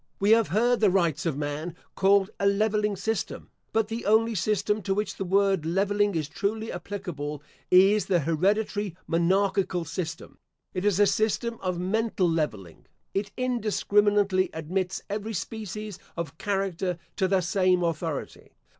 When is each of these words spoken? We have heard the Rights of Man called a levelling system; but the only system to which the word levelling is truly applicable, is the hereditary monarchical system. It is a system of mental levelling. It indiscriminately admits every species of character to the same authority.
We 0.19 0.31
have 0.31 0.47
heard 0.47 0.79
the 0.79 0.89
Rights 0.89 1.27
of 1.27 1.37
Man 1.37 1.75
called 1.93 2.31
a 2.39 2.47
levelling 2.47 2.95
system; 2.95 3.51
but 3.71 3.87
the 3.87 4.03
only 4.07 4.33
system 4.33 4.81
to 4.81 4.95
which 4.95 5.15
the 5.17 5.23
word 5.23 5.63
levelling 5.63 6.15
is 6.15 6.27
truly 6.27 6.71
applicable, 6.71 7.43
is 7.69 8.07
the 8.07 8.21
hereditary 8.21 8.97
monarchical 9.05 9.85
system. 9.85 10.39
It 10.73 10.85
is 10.85 10.99
a 10.99 11.05
system 11.05 11.59
of 11.61 11.77
mental 11.77 12.27
levelling. 12.27 12.87
It 13.13 13.29
indiscriminately 13.37 14.49
admits 14.53 15.03
every 15.07 15.35
species 15.35 15.99
of 16.17 16.39
character 16.39 16.97
to 17.17 17.27
the 17.27 17.41
same 17.41 17.83
authority. 17.83 18.55